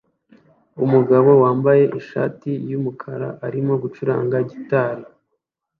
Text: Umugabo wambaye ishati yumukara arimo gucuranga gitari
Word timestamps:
Umugabo 0.83 1.29
wambaye 1.43 1.83
ishati 1.99 2.51
yumukara 2.69 3.29
arimo 3.47 3.73
gucuranga 3.83 4.37
gitari 4.49 5.03